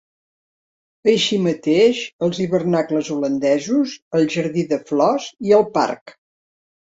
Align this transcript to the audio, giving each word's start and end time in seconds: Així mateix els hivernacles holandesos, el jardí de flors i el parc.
Així 1.11 1.37
mateix 1.47 1.99
els 2.27 2.39
hivernacles 2.45 3.11
holandesos, 3.15 3.93
el 4.21 4.25
jardí 4.37 4.63
de 4.71 4.79
flors 4.91 5.27
i 5.51 5.57
el 5.61 5.69
parc. 5.77 6.15